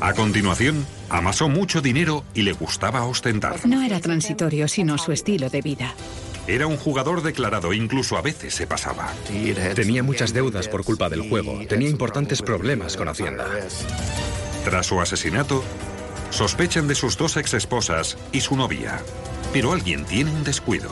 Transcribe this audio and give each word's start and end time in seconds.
A 0.00 0.12
continuación, 0.12 0.86
amasó 1.08 1.48
mucho 1.48 1.80
dinero 1.80 2.24
y 2.32 2.42
le 2.42 2.52
gustaba 2.52 3.04
ostentar. 3.04 3.66
No 3.66 3.82
era 3.82 4.00
transitorio, 4.00 4.68
sino 4.68 4.96
su 4.96 5.12
estilo 5.12 5.50
de 5.50 5.60
vida. 5.60 5.94
Era 6.46 6.66
un 6.66 6.76
jugador 6.76 7.22
declarado, 7.22 7.72
incluso 7.72 8.16
a 8.16 8.22
veces 8.22 8.54
se 8.54 8.66
pasaba. 8.66 9.12
Tenía 9.74 10.02
muchas 10.02 10.32
deudas 10.32 10.68
por 10.68 10.84
culpa 10.84 11.08
del 11.08 11.28
juego, 11.28 11.60
tenía 11.66 11.88
importantes 11.88 12.42
problemas 12.42 12.96
con 12.96 13.08
Hacienda. 13.08 13.46
Tras 14.64 14.86
su 14.86 15.00
asesinato, 15.00 15.62
sospechan 16.30 16.88
de 16.88 16.94
sus 16.94 17.18
dos 17.18 17.36
exesposas 17.36 18.16
y 18.32 18.40
su 18.40 18.56
novia. 18.56 19.00
Pero 19.52 19.72
alguien 19.72 20.04
tiene 20.04 20.30
un 20.30 20.44
descuido. 20.44 20.90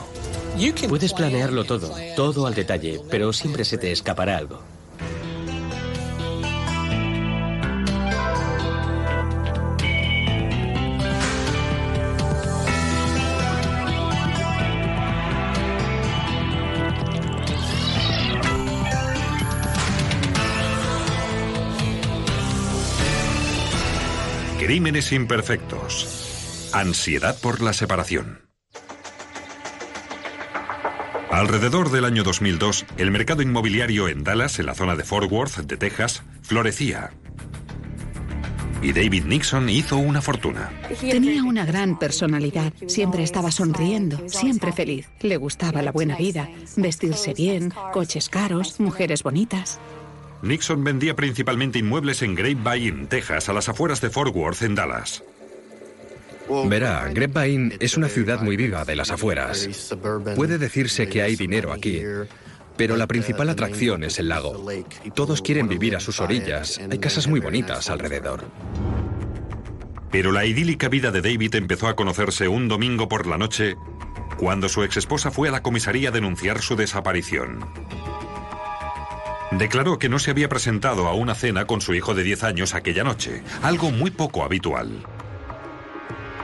Puedes 0.89 1.13
planearlo 1.13 1.65
todo, 1.65 1.95
todo 2.17 2.47
al 2.47 2.55
detalle, 2.55 3.01
pero 3.11 3.33
siempre 3.33 3.65
se 3.65 3.79
te 3.79 3.93
escapará 3.93 4.39
algo. 4.39 4.76
Crímenes 24.67 25.13
imperfectos. 25.13 26.71
Ansiedad 26.73 27.39
por 27.41 27.63
la 27.63 27.73
separación. 27.73 28.41
Alrededor 31.31 31.93
del 31.93 32.05
año 32.05 32.25
2002, 32.25 32.85
el 32.97 33.13
mercado 33.13 33.43
inmobiliario 33.43 34.09
en 34.09 34.25
Dallas, 34.25 34.59
en 34.59 34.67
la 34.67 34.75
zona 34.75 34.97
de 34.97 35.05
Fort 35.05 35.31
Worth, 35.31 35.59
de 35.59 35.77
Texas, 35.77 36.25
florecía. 36.43 37.13
Y 38.83 38.93
David 38.93 39.27
Nixon 39.27 39.69
hizo 39.69 39.99
una 39.99 40.21
fortuna. 40.21 40.73
Tenía 41.01 41.45
una 41.45 41.65
gran 41.65 41.97
personalidad. 41.97 42.73
Siempre 42.89 43.23
estaba 43.23 43.53
sonriendo, 43.53 44.29
siempre 44.29 44.73
feliz. 44.73 45.09
Le 45.21 45.37
gustaba 45.37 45.81
la 45.81 45.93
buena 45.93 46.17
vida, 46.17 46.51
vestirse 46.77 47.35
bien, 47.35 47.73
coches 47.93 48.29
caros, 48.29 48.81
mujeres 48.81 49.23
bonitas. 49.23 49.79
Nixon 50.43 50.85
vendía 50.85 51.17
principalmente 51.17 51.79
inmuebles 51.79 52.23
en 52.23 52.35
Grapevine, 52.35 53.07
Texas, 53.07 53.49
a 53.49 53.53
las 53.53 53.69
afueras 53.69 54.01
de 54.01 54.11
Fort 54.11 54.35
Worth, 54.35 54.63
en 54.63 54.75
Dallas. 54.75 55.23
Verá, 56.67 57.09
Grapevine 57.13 57.77
es 57.81 57.97
una 57.97 58.09
ciudad 58.09 58.41
muy 58.41 58.57
viva 58.57 58.85
de 58.85 58.97
las 58.97 59.11
afueras. 59.11 59.95
Puede 60.37 60.59
decirse 60.59 61.09
que 61.09 61.23
hay 61.23 61.37
dinero 61.37 61.73
aquí, 61.73 62.03
pero 62.77 62.97
la 62.97 63.07
principal 63.07 63.49
atracción 63.49 64.05
es 64.05 64.19
el 64.19 64.29
lago. 64.29 64.65
Todos 65.15 65.43
quieren 65.43 65.69
vivir 65.69 65.97
a 65.97 66.01
sus 66.01 66.21
orillas. 66.21 66.81
Hay 66.91 66.99
casas 66.99 67.27
muy 67.27 67.41
bonitas 67.41 67.91
alrededor. 67.91 68.45
Pero 70.13 70.31
la 70.33 70.47
idílica 70.47 70.89
vida 70.89 71.11
de 71.11 71.21
David 71.21 71.57
empezó 71.57 71.89
a 71.89 71.97
conocerse 71.97 72.49
un 72.49 72.69
domingo 72.69 73.09
por 73.09 73.27
la 73.27 73.39
noche 73.39 73.77
cuando 74.39 74.69
su 74.69 74.83
exesposa 74.83 75.31
fue 75.31 75.49
a 75.49 75.53
la 75.53 75.63
comisaría 75.63 76.11
a 76.11 76.13
denunciar 76.13 76.61
su 76.63 76.77
desaparición. 76.77 77.59
Declaró 79.59 79.99
que 79.99 80.09
no 80.09 80.19
se 80.19 80.31
había 80.31 80.49
presentado 80.49 81.07
a 81.07 81.15
una 81.15 81.35
cena 81.35 81.67
con 81.67 81.81
su 81.81 81.95
hijo 81.95 82.15
de 82.15 82.23
10 82.23 82.45
años 82.45 82.75
aquella 82.75 83.05
noche, 83.05 83.43
algo 83.63 83.91
muy 83.91 84.11
poco 84.11 84.45
habitual. 84.45 85.03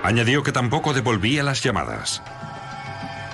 Añadió 0.03 0.43
que 0.43 0.53
tampoco 0.53 0.95
devolvía 0.95 1.43
las 1.43 1.63
llamadas. 1.63 2.23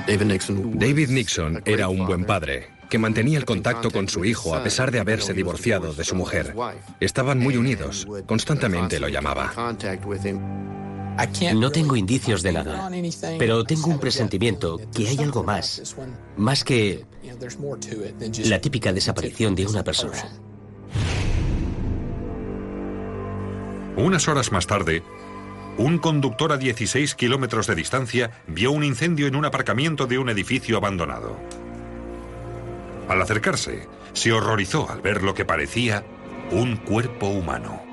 David 0.06 1.10
Nixon 1.10 1.62
era 1.64 1.88
un 1.88 2.06
buen 2.06 2.24
padre, 2.24 2.70
que 2.90 2.98
mantenía 2.98 3.38
el 3.38 3.44
contacto 3.44 3.90
con 3.90 4.08
su 4.08 4.24
hijo 4.24 4.54
a 4.54 4.64
pesar 4.64 4.90
de 4.90 4.98
haberse 4.98 5.32
divorciado 5.32 5.92
de 5.92 6.04
su 6.04 6.16
mujer. 6.16 6.54
Estaban 6.98 7.38
muy 7.38 7.56
unidos, 7.56 8.06
constantemente 8.26 8.98
lo 8.98 9.08
llamaba. 9.08 9.52
No 11.54 11.70
tengo 11.70 11.96
indicios 11.96 12.42
de 12.42 12.52
nada, 12.52 12.90
pero 13.38 13.64
tengo 13.64 13.88
un 13.88 13.98
presentimiento 13.98 14.80
que 14.94 15.08
hay 15.08 15.18
algo 15.18 15.42
más, 15.42 15.96
más 16.36 16.62
que 16.62 17.04
la 18.44 18.60
típica 18.60 18.92
desaparición 18.92 19.54
de 19.54 19.66
una 19.66 19.82
persona. 19.82 20.16
Unas 23.96 24.28
horas 24.28 24.52
más 24.52 24.68
tarde, 24.68 25.02
un 25.76 25.98
conductor 25.98 26.52
a 26.52 26.56
16 26.56 27.16
kilómetros 27.16 27.66
de 27.66 27.74
distancia 27.74 28.30
vio 28.46 28.70
un 28.70 28.84
incendio 28.84 29.26
en 29.26 29.34
un 29.34 29.44
aparcamiento 29.44 30.06
de 30.06 30.18
un 30.18 30.28
edificio 30.28 30.76
abandonado. 30.76 31.36
Al 33.08 33.20
acercarse, 33.20 33.88
se 34.12 34.32
horrorizó 34.32 34.88
al 34.88 35.00
ver 35.00 35.22
lo 35.22 35.34
que 35.34 35.44
parecía 35.44 36.04
un 36.52 36.76
cuerpo 36.76 37.26
humano. 37.26 37.87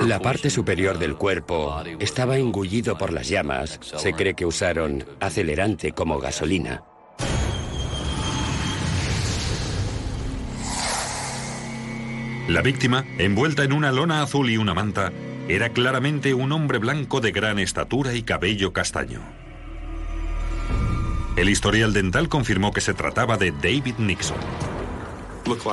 La 0.00 0.20
parte 0.20 0.50
superior 0.50 0.98
del 0.98 1.16
cuerpo 1.16 1.82
estaba 1.98 2.36
engullido 2.36 2.98
por 2.98 3.12
las 3.12 3.28
llamas. 3.28 3.78
Se 3.82 4.12
cree 4.12 4.34
que 4.34 4.46
usaron 4.46 5.04
acelerante 5.20 5.92
como 5.92 6.18
gasolina. 6.18 6.82
La 12.48 12.60
víctima, 12.60 13.04
envuelta 13.18 13.62
en 13.62 13.72
una 13.72 13.92
lona 13.92 14.22
azul 14.22 14.50
y 14.50 14.56
una 14.56 14.74
manta, 14.74 15.12
era 15.48 15.70
claramente 15.70 16.34
un 16.34 16.52
hombre 16.52 16.78
blanco 16.78 17.20
de 17.20 17.30
gran 17.30 17.58
estatura 17.58 18.14
y 18.14 18.22
cabello 18.22 18.72
castaño. 18.72 19.20
El 21.36 21.48
historial 21.48 21.92
dental 21.92 22.28
confirmó 22.28 22.72
que 22.72 22.80
se 22.80 22.94
trataba 22.94 23.38
de 23.38 23.52
David 23.52 23.94
Nixon. 23.98 24.36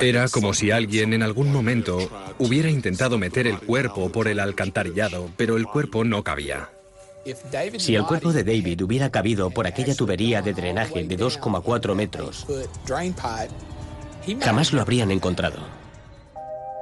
Era 0.01 0.27
como 0.27 0.53
si 0.53 0.71
alguien 0.71 1.13
en 1.13 1.23
algún 1.23 1.51
momento 1.51 1.97
hubiera 2.37 2.69
intentado 2.69 3.17
meter 3.17 3.47
el 3.47 3.59
cuerpo 3.59 4.11
por 4.11 4.27
el 4.27 4.39
alcantarillado, 4.39 5.29
pero 5.37 5.57
el 5.57 5.65
cuerpo 5.65 6.03
no 6.03 6.23
cabía. 6.23 6.69
Si 7.77 7.95
el 7.95 8.05
cuerpo 8.05 8.31
de 8.31 8.43
David 8.43 8.81
hubiera 8.81 9.09
cabido 9.09 9.49
por 9.51 9.67
aquella 9.67 9.95
tubería 9.95 10.41
de 10.41 10.53
drenaje 10.53 11.03
de 11.03 11.17
2,4 11.17 11.95
metros, 11.95 12.47
jamás 14.41 14.73
lo 14.73 14.81
habrían 14.81 15.11
encontrado. 15.11 15.59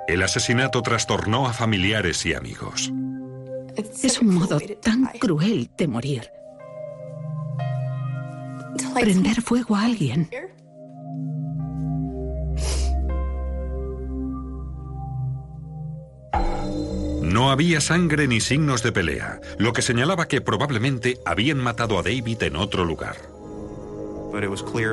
El 0.07 0.23
asesinato 0.23 0.81
trastornó 0.81 1.47
a 1.47 1.53
familiares 1.53 2.25
y 2.25 2.33
amigos. 2.33 2.91
Es 4.01 4.19
un 4.19 4.35
modo 4.35 4.59
tan 4.81 5.05
cruel 5.19 5.69
de 5.77 5.87
morir. 5.87 6.31
Prender 8.93 9.41
fuego 9.41 9.75
a 9.75 9.83
alguien. 9.83 10.29
No 17.47 17.53
había 17.53 17.79
sangre 17.79 18.27
ni 18.27 18.41
signos 18.41 18.83
de 18.83 18.91
pelea, 18.91 19.39
lo 19.57 19.71
que 19.71 19.81
señalaba 19.81 20.27
que 20.27 20.41
probablemente 20.41 21.17
habían 21.25 21.59
matado 21.59 21.97
a 21.97 22.03
David 22.03 22.43
en 22.43 22.57
otro 22.57 22.83
lugar. 22.83 23.15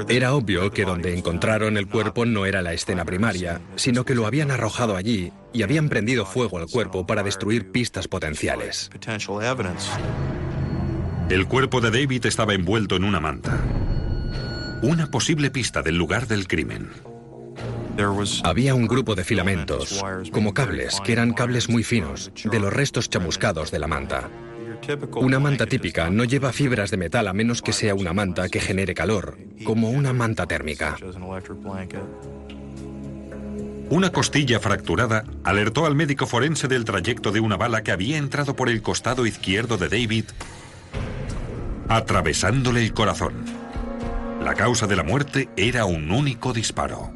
Era 0.08 0.34
obvio 0.34 0.70
que 0.70 0.84
donde 0.84 1.18
encontraron 1.18 1.76
el 1.76 1.88
cuerpo 1.88 2.26
no 2.26 2.46
era 2.46 2.62
la 2.62 2.72
escena 2.72 3.04
primaria, 3.04 3.60
sino 3.74 4.04
que 4.04 4.14
lo 4.14 4.24
habían 4.24 4.52
arrojado 4.52 4.94
allí 4.94 5.32
y 5.52 5.64
habían 5.64 5.88
prendido 5.88 6.26
fuego 6.26 6.58
al 6.58 6.68
cuerpo 6.68 7.04
para 7.04 7.24
destruir 7.24 7.72
pistas 7.72 8.06
potenciales. 8.06 8.88
El 11.28 11.48
cuerpo 11.48 11.80
de 11.80 11.90
David 11.90 12.24
estaba 12.26 12.54
envuelto 12.54 12.94
en 12.94 13.02
una 13.02 13.18
manta. 13.18 13.58
Una 14.80 15.10
posible 15.10 15.50
pista 15.50 15.82
del 15.82 15.96
lugar 15.96 16.28
del 16.28 16.46
crimen. 16.46 17.13
Había 18.42 18.74
un 18.74 18.86
grupo 18.86 19.14
de 19.14 19.24
filamentos, 19.24 20.04
como 20.32 20.52
cables, 20.52 21.00
que 21.04 21.12
eran 21.12 21.32
cables 21.32 21.68
muy 21.68 21.84
finos, 21.84 22.32
de 22.44 22.58
los 22.58 22.72
restos 22.72 23.08
chamuscados 23.08 23.70
de 23.70 23.78
la 23.78 23.86
manta. 23.86 24.28
Una 25.16 25.38
manta 25.38 25.66
típica 25.66 26.10
no 26.10 26.24
lleva 26.24 26.52
fibras 26.52 26.90
de 26.90 26.96
metal 26.96 27.28
a 27.28 27.32
menos 27.32 27.62
que 27.62 27.72
sea 27.72 27.94
una 27.94 28.12
manta 28.12 28.48
que 28.48 28.60
genere 28.60 28.94
calor, 28.94 29.38
como 29.64 29.90
una 29.90 30.12
manta 30.12 30.46
térmica. 30.46 30.96
Una 33.90 34.10
costilla 34.10 34.60
fracturada 34.60 35.24
alertó 35.44 35.86
al 35.86 35.94
médico 35.94 36.26
forense 36.26 36.68
del 36.68 36.84
trayecto 36.84 37.30
de 37.30 37.40
una 37.40 37.56
bala 37.56 37.82
que 37.82 37.92
había 37.92 38.18
entrado 38.18 38.56
por 38.56 38.68
el 38.68 38.82
costado 38.82 39.24
izquierdo 39.24 39.76
de 39.76 39.88
David, 39.88 40.24
atravesándole 41.88 42.82
el 42.82 42.92
corazón. 42.92 43.34
La 44.42 44.54
causa 44.54 44.86
de 44.86 44.96
la 44.96 45.04
muerte 45.04 45.48
era 45.56 45.84
un 45.84 46.10
único 46.10 46.52
disparo. 46.52 47.12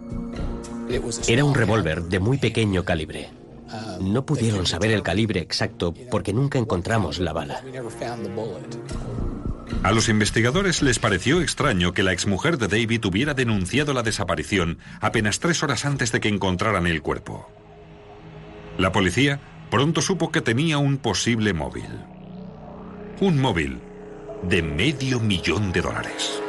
Era 1.29 1.45
un 1.45 1.55
revólver 1.55 2.05
de 2.05 2.19
muy 2.19 2.39
pequeño 2.39 2.85
calibre. 2.85 3.31
No 4.01 4.25
pudieron 4.25 4.67
saber 4.67 4.91
el 4.91 5.03
calibre 5.03 5.41
exacto 5.41 5.93
porque 6.11 6.33
nunca 6.33 6.59
encontramos 6.59 7.19
la 7.19 7.33
bala. 7.33 7.63
A 9.83 9.93
los 9.93 10.09
investigadores 10.09 10.83
les 10.83 10.99
pareció 10.99 11.43
extraño 11.43 11.93
que 11.93 12.03
la 12.03 12.13
exmujer 12.13 12.59
de 12.59 12.69
David 12.69 13.05
hubiera 13.05 13.35
denunciado 13.35 13.93
la 13.93 14.03
desaparición 14.03 14.79
apenas 15.01 15.41
tres 15.41 15.63
horas 15.63 15.85
antes 15.85 16.11
de 16.11 16.21
que 16.21 16.29
encontraran 16.29 16.87
el 16.87 17.03
cuerpo. 17.03 17.49
La 18.79 18.93
policía 18.93 19.41
pronto 19.71 20.01
supo 20.01 20.33
que 20.33 20.41
tenía 20.41 20.79
un 20.79 20.97
posible 20.97 21.53
móvil. 21.53 21.91
Un 23.21 23.39
móvil 23.41 23.81
de 24.43 24.63
medio 24.63 25.21
millón 25.21 25.73
de 25.73 25.83
dólares. 25.83 26.43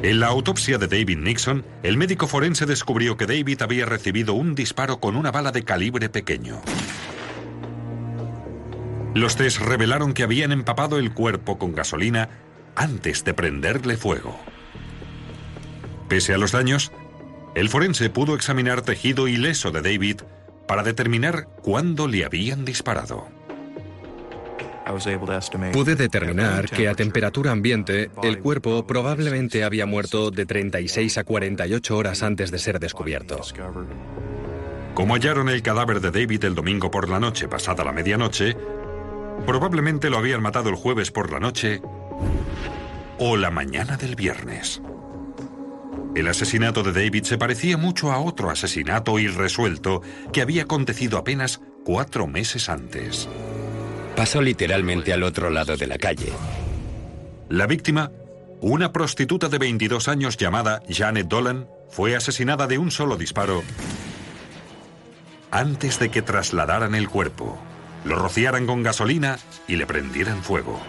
En 0.00 0.20
la 0.20 0.28
autopsia 0.28 0.78
de 0.78 0.86
David 0.86 1.18
Nixon, 1.18 1.64
el 1.82 1.96
médico 1.96 2.28
forense 2.28 2.66
descubrió 2.66 3.16
que 3.16 3.26
David 3.26 3.62
había 3.62 3.84
recibido 3.84 4.34
un 4.34 4.54
disparo 4.54 5.00
con 5.00 5.16
una 5.16 5.32
bala 5.32 5.50
de 5.50 5.64
calibre 5.64 6.08
pequeño. 6.08 6.60
Los 9.14 9.34
test 9.34 9.58
revelaron 9.58 10.14
que 10.14 10.22
habían 10.22 10.52
empapado 10.52 10.98
el 10.98 11.12
cuerpo 11.12 11.58
con 11.58 11.74
gasolina 11.74 12.28
antes 12.76 13.24
de 13.24 13.34
prenderle 13.34 13.96
fuego. 13.96 14.38
Pese 16.08 16.32
a 16.32 16.38
los 16.38 16.52
daños, 16.52 16.92
el 17.56 17.68
forense 17.68 18.08
pudo 18.08 18.36
examinar 18.36 18.82
tejido 18.82 19.26
ileso 19.26 19.72
de 19.72 19.82
David 19.82 20.20
para 20.68 20.84
determinar 20.84 21.48
cuándo 21.62 22.06
le 22.06 22.24
habían 22.24 22.64
disparado. 22.64 23.37
Pude 25.72 25.94
determinar 25.96 26.70
que 26.70 26.88
a 26.88 26.94
temperatura 26.94 27.52
ambiente 27.52 28.10
el 28.22 28.38
cuerpo 28.38 28.86
probablemente 28.86 29.64
había 29.64 29.86
muerto 29.86 30.30
de 30.30 30.46
36 30.46 31.18
a 31.18 31.24
48 31.24 31.96
horas 31.96 32.22
antes 32.22 32.50
de 32.50 32.58
ser 32.58 32.80
descubierto. 32.80 33.40
Como 34.94 35.14
hallaron 35.14 35.48
el 35.48 35.62
cadáver 35.62 36.00
de 36.00 36.10
David 36.10 36.44
el 36.44 36.54
domingo 36.54 36.90
por 36.90 37.08
la 37.08 37.20
noche 37.20 37.48
pasada 37.48 37.84
la 37.84 37.92
medianoche, 37.92 38.56
probablemente 39.46 40.10
lo 40.10 40.18
habían 40.18 40.42
matado 40.42 40.70
el 40.70 40.76
jueves 40.76 41.10
por 41.10 41.30
la 41.30 41.38
noche 41.38 41.80
o 43.18 43.36
la 43.36 43.50
mañana 43.50 43.96
del 43.96 44.16
viernes. 44.16 44.80
El 46.14 46.26
asesinato 46.26 46.82
de 46.82 46.92
David 46.92 47.24
se 47.24 47.38
parecía 47.38 47.76
mucho 47.76 48.10
a 48.10 48.18
otro 48.18 48.50
asesinato 48.50 49.18
irresuelto 49.18 50.02
que 50.32 50.40
había 50.40 50.62
acontecido 50.62 51.18
apenas 51.18 51.60
cuatro 51.84 52.26
meses 52.26 52.68
antes. 52.68 53.28
Pasó 54.18 54.42
literalmente 54.42 55.12
al 55.12 55.22
otro 55.22 55.48
lado 55.48 55.76
de 55.76 55.86
la 55.86 55.96
calle. 55.96 56.32
La 57.48 57.68
víctima, 57.68 58.10
una 58.60 58.92
prostituta 58.92 59.48
de 59.48 59.58
22 59.58 60.08
años 60.08 60.36
llamada 60.36 60.82
Janet 60.88 61.28
Dolan, 61.28 61.68
fue 61.88 62.16
asesinada 62.16 62.66
de 62.66 62.78
un 62.78 62.90
solo 62.90 63.16
disparo 63.16 63.62
antes 65.52 66.00
de 66.00 66.10
que 66.10 66.20
trasladaran 66.20 66.96
el 66.96 67.08
cuerpo, 67.08 67.60
lo 68.04 68.16
rociaran 68.16 68.66
con 68.66 68.82
gasolina 68.82 69.38
y 69.68 69.76
le 69.76 69.86
prendieran 69.86 70.42
fuego. 70.42 70.82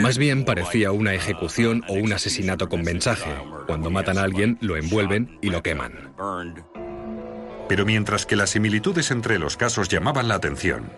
Más 0.00 0.16
bien 0.16 0.46
parecía 0.46 0.90
una 0.90 1.12
ejecución 1.12 1.84
o 1.86 1.92
un 1.92 2.14
asesinato 2.14 2.70
con 2.70 2.80
mensaje. 2.80 3.30
Cuando 3.66 3.90
matan 3.90 4.16
a 4.16 4.22
alguien, 4.22 4.56
lo 4.62 4.78
envuelven 4.78 5.38
y 5.42 5.50
lo 5.50 5.62
queman. 5.62 6.14
Pero 7.68 7.84
mientras 7.84 8.24
que 8.24 8.36
las 8.36 8.48
similitudes 8.48 9.10
entre 9.10 9.38
los 9.38 9.58
casos 9.58 9.90
llamaban 9.90 10.28
la 10.28 10.36
atención, 10.36 10.90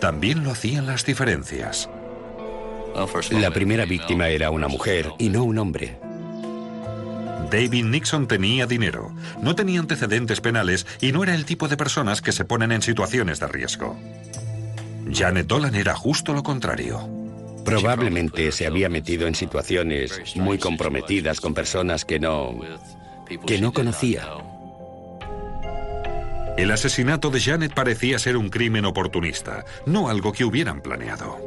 también 0.00 0.44
lo 0.44 0.50
hacían 0.50 0.86
las 0.86 1.04
diferencias. 1.04 1.88
La 3.30 3.50
primera 3.50 3.84
víctima 3.86 4.28
era 4.28 4.50
una 4.50 4.68
mujer 4.68 5.10
y 5.18 5.28
no 5.28 5.44
un 5.44 5.58
hombre. 5.58 5.98
David 7.50 7.84
Nixon 7.84 8.26
tenía 8.28 8.66
dinero, 8.66 9.14
no 9.40 9.54
tenía 9.54 9.80
antecedentes 9.80 10.40
penales 10.40 10.86
y 11.00 11.12
no 11.12 11.22
era 11.22 11.34
el 11.34 11.44
tipo 11.44 11.68
de 11.68 11.76
personas 11.76 12.22
que 12.22 12.32
se 12.32 12.44
ponen 12.44 12.72
en 12.72 12.82
situaciones 12.82 13.40
de 13.40 13.48
riesgo. 13.48 13.98
Janet 15.12 15.46
Dolan 15.46 15.74
era 15.74 15.94
justo 15.94 16.32
lo 16.32 16.42
contrario. 16.42 17.08
Probablemente 17.64 18.50
se 18.52 18.66
había 18.66 18.88
metido 18.88 19.26
en 19.26 19.34
situaciones 19.34 20.36
muy 20.36 20.58
comprometidas 20.58 21.40
con 21.40 21.54
personas 21.54 22.04
que 22.04 22.18
no 22.18 22.58
que 23.46 23.60
no 23.60 23.72
conocía. 23.72 24.28
El 26.56 26.70
asesinato 26.70 27.30
de 27.30 27.40
Janet 27.40 27.72
parecía 27.72 28.18
ser 28.18 28.36
un 28.36 28.50
crimen 28.50 28.84
oportunista, 28.84 29.64
no 29.86 30.08
algo 30.08 30.32
que 30.32 30.44
hubieran 30.44 30.82
planeado. 30.82 31.38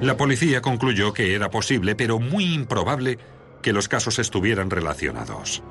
La 0.00 0.16
policía 0.16 0.62
concluyó 0.62 1.12
que 1.12 1.34
era 1.34 1.50
posible, 1.50 1.94
pero 1.94 2.18
muy 2.18 2.54
improbable, 2.54 3.18
que 3.60 3.74
los 3.74 3.86
casos 3.86 4.18
estuvieran 4.18 4.70
relacionados. 4.70 5.62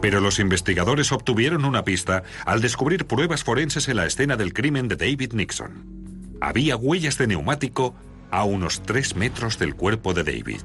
Pero 0.00 0.20
los 0.20 0.38
investigadores 0.38 1.10
obtuvieron 1.10 1.64
una 1.64 1.84
pista 1.84 2.22
al 2.44 2.60
descubrir 2.60 3.06
pruebas 3.06 3.42
forenses 3.42 3.88
en 3.88 3.96
la 3.96 4.06
escena 4.06 4.36
del 4.36 4.52
crimen 4.52 4.86
de 4.86 4.94
David 4.94 5.32
Nixon. 5.32 6.36
Había 6.40 6.76
huellas 6.76 7.18
de 7.18 7.26
neumático 7.26 7.96
a 8.30 8.44
unos 8.44 8.82
tres 8.82 9.16
metros 9.16 9.58
del 9.58 9.74
cuerpo 9.74 10.14
de 10.14 10.22
David. 10.22 10.62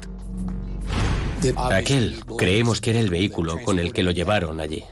Aquel 1.72 2.24
creemos 2.38 2.82
que 2.82 2.92
era 2.92 3.00
el 3.00 3.10
vehículo 3.10 3.62
con 3.64 3.80
el 3.80 3.94
que 3.94 4.04
lo 4.04 4.12
llevaron 4.12 4.60
allí. 4.60 4.84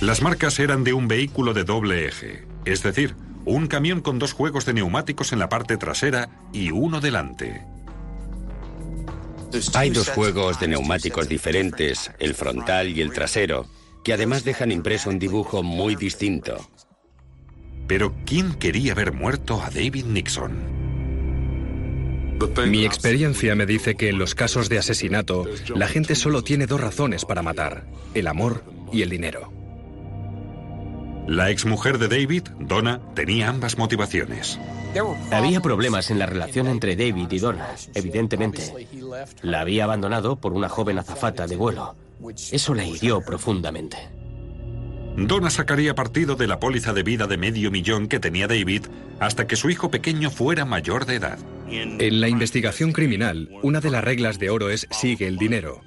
Las 0.00 0.22
marcas 0.22 0.58
eran 0.58 0.84
de 0.84 0.92
un 0.92 1.08
vehículo 1.08 1.52
de 1.52 1.64
doble 1.64 2.06
eje, 2.06 2.46
es 2.64 2.82
decir, 2.82 3.14
un 3.44 3.66
camión 3.66 4.00
con 4.00 4.18
dos 4.18 4.32
juegos 4.32 4.64
de 4.66 4.74
neumáticos 4.74 5.32
en 5.32 5.38
la 5.38 5.48
parte 5.48 5.76
trasera 5.76 6.30
y 6.52 6.70
uno 6.70 7.00
delante. 7.00 7.64
Hay 9.74 9.90
dos 9.90 10.08
juegos 10.10 10.60
de 10.60 10.68
neumáticos 10.68 11.28
diferentes, 11.28 12.10
el 12.18 12.34
frontal 12.34 12.88
y 12.88 13.00
el 13.00 13.12
trasero, 13.12 13.66
que 14.04 14.12
además 14.12 14.44
dejan 14.44 14.70
impreso 14.70 15.10
un 15.10 15.18
dibujo 15.18 15.62
muy 15.62 15.96
distinto. 15.96 16.56
Pero 17.86 18.14
¿quién 18.24 18.54
quería 18.54 18.94
ver 18.94 19.12
muerto 19.12 19.60
a 19.60 19.70
David 19.70 20.04
Nixon? 20.04 20.79
Mi 22.66 22.84
experiencia 22.84 23.54
me 23.54 23.66
dice 23.66 23.96
que 23.96 24.08
en 24.08 24.18
los 24.18 24.34
casos 24.34 24.68
de 24.68 24.78
asesinato, 24.78 25.46
la 25.74 25.88
gente 25.88 26.14
solo 26.14 26.42
tiene 26.42 26.66
dos 26.66 26.80
razones 26.80 27.24
para 27.24 27.42
matar, 27.42 27.84
el 28.14 28.26
amor 28.26 28.64
y 28.92 29.02
el 29.02 29.10
dinero. 29.10 29.52
La 31.26 31.50
exmujer 31.50 31.98
de 31.98 32.08
David, 32.08 32.48
Donna, 32.58 33.00
tenía 33.14 33.48
ambas 33.48 33.78
motivaciones. 33.78 34.58
Había 35.30 35.60
problemas 35.60 36.10
en 36.10 36.18
la 36.18 36.26
relación 36.26 36.66
entre 36.66 36.96
David 36.96 37.30
y 37.30 37.38
Donna, 37.38 37.68
evidentemente. 37.94 38.88
La 39.42 39.60
había 39.60 39.84
abandonado 39.84 40.36
por 40.36 40.52
una 40.52 40.68
joven 40.68 40.98
azafata 40.98 41.46
de 41.46 41.56
vuelo. 41.56 41.94
Eso 42.50 42.74
la 42.74 42.84
hirió 42.84 43.20
profundamente. 43.20 43.96
Donna 45.16 45.50
sacaría 45.50 45.94
partido 45.94 46.36
de 46.36 46.46
la 46.46 46.60
póliza 46.60 46.92
de 46.92 47.02
vida 47.02 47.26
de 47.26 47.36
medio 47.36 47.70
millón 47.70 48.08
que 48.08 48.20
tenía 48.20 48.46
David 48.46 48.86
hasta 49.18 49.46
que 49.46 49.56
su 49.56 49.70
hijo 49.70 49.90
pequeño 49.90 50.30
fuera 50.30 50.64
mayor 50.64 51.04
de 51.06 51.16
edad. 51.16 51.38
En 51.68 52.20
la 52.20 52.28
investigación 52.28 52.92
criminal, 52.92 53.50
una 53.62 53.80
de 53.80 53.90
las 53.90 54.02
reglas 54.02 54.38
de 54.38 54.50
oro 54.50 54.70
es 54.70 54.86
sigue 54.90 55.26
el 55.26 55.36
dinero. 55.36 55.82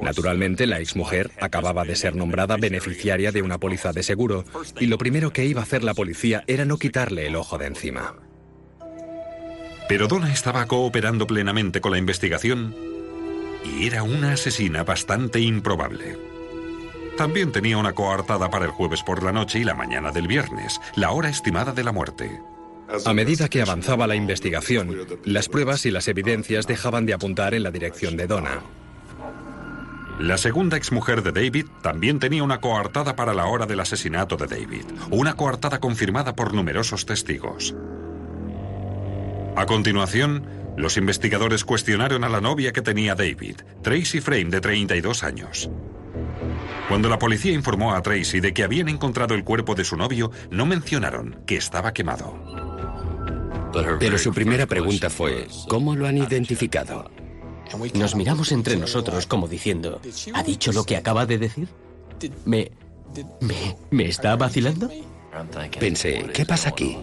Naturalmente, 0.00 0.66
la 0.66 0.78
exmujer 0.78 1.30
acababa 1.40 1.84
de 1.84 1.96
ser 1.96 2.14
nombrada 2.14 2.56
beneficiaria 2.56 3.32
de 3.32 3.42
una 3.42 3.58
póliza 3.58 3.92
de 3.92 4.02
seguro 4.02 4.44
y 4.78 4.86
lo 4.86 4.96
primero 4.96 5.32
que 5.32 5.44
iba 5.44 5.60
a 5.60 5.64
hacer 5.64 5.82
la 5.82 5.94
policía 5.94 6.44
era 6.46 6.64
no 6.64 6.78
quitarle 6.78 7.26
el 7.26 7.36
ojo 7.36 7.58
de 7.58 7.66
encima. 7.66 8.14
Pero 9.88 10.06
Donna 10.06 10.32
estaba 10.32 10.66
cooperando 10.66 11.26
plenamente 11.26 11.80
con 11.80 11.92
la 11.92 11.98
investigación 11.98 12.76
y 13.64 13.86
era 13.86 14.02
una 14.02 14.32
asesina 14.32 14.84
bastante 14.84 15.40
improbable. 15.40 16.16
También 17.18 17.50
tenía 17.50 17.76
una 17.78 17.94
coartada 17.94 18.48
para 18.48 18.64
el 18.64 18.70
jueves 18.70 19.02
por 19.02 19.24
la 19.24 19.32
noche 19.32 19.58
y 19.58 19.64
la 19.64 19.74
mañana 19.74 20.12
del 20.12 20.28
viernes, 20.28 20.80
la 20.94 21.10
hora 21.10 21.28
estimada 21.28 21.72
de 21.72 21.82
la 21.82 21.90
muerte. 21.90 22.40
A 23.04 23.12
medida 23.12 23.48
que 23.48 23.60
avanzaba 23.60 24.06
la 24.06 24.14
investigación, 24.14 24.96
las 25.24 25.48
pruebas 25.48 25.84
y 25.84 25.90
las 25.90 26.06
evidencias 26.06 26.68
dejaban 26.68 27.06
de 27.06 27.14
apuntar 27.14 27.54
en 27.54 27.64
la 27.64 27.72
dirección 27.72 28.16
de 28.16 28.28
Donna. 28.28 28.60
La 30.20 30.38
segunda 30.38 30.76
exmujer 30.76 31.24
de 31.24 31.32
David 31.32 31.66
también 31.82 32.20
tenía 32.20 32.44
una 32.44 32.60
coartada 32.60 33.16
para 33.16 33.34
la 33.34 33.46
hora 33.46 33.66
del 33.66 33.80
asesinato 33.80 34.36
de 34.36 34.46
David, 34.46 34.84
una 35.10 35.34
coartada 35.34 35.80
confirmada 35.80 36.36
por 36.36 36.54
numerosos 36.54 37.04
testigos. 37.04 37.74
A 39.56 39.66
continuación, 39.66 40.44
los 40.76 40.96
investigadores 40.96 41.64
cuestionaron 41.64 42.22
a 42.22 42.28
la 42.28 42.40
novia 42.40 42.72
que 42.72 42.82
tenía 42.82 43.16
David, 43.16 43.56
Tracy 43.82 44.20
Frame, 44.20 44.50
de 44.50 44.60
32 44.60 45.24
años. 45.24 45.68
Cuando 46.88 47.10
la 47.10 47.18
policía 47.18 47.52
informó 47.52 47.94
a 47.94 48.00
Tracy 48.00 48.40
de 48.40 48.54
que 48.54 48.64
habían 48.64 48.88
encontrado 48.88 49.34
el 49.34 49.44
cuerpo 49.44 49.74
de 49.74 49.84
su 49.84 49.96
novio, 49.96 50.30
no 50.50 50.64
mencionaron 50.64 51.42
que 51.46 51.56
estaba 51.56 51.92
quemado. 51.92 52.34
Pero 54.00 54.16
su 54.16 54.32
primera 54.32 54.66
pregunta 54.66 55.10
fue, 55.10 55.46
¿cómo 55.68 55.94
lo 55.94 56.06
han 56.06 56.16
identificado? 56.16 57.10
Nos 57.94 58.14
miramos 58.14 58.52
entre 58.52 58.76
nosotros 58.76 59.26
como 59.26 59.46
diciendo, 59.46 60.00
¿ha 60.32 60.42
dicho 60.42 60.72
lo 60.72 60.84
que 60.84 60.96
acaba 60.96 61.26
de 61.26 61.36
decir? 61.36 61.68
¿Me... 62.46 62.72
me... 63.40 63.76
me 63.90 64.06
está 64.06 64.36
vacilando? 64.36 64.90
Pensé, 65.78 66.30
¿qué 66.32 66.46
pasa 66.46 66.70
aquí? 66.70 66.96